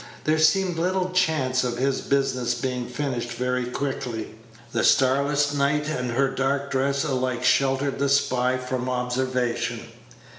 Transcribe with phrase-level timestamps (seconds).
[0.23, 4.33] There seemed little chance of his business being finished very quickly.
[4.71, 9.81] The starless night and her dark dress alike sheltered the spy from observation.